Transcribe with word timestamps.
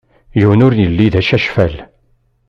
Yiwen 0.39 0.63
ur 0.65 0.73
yelli 0.79 1.07
d 1.13 1.15
acacfal. 1.19 1.75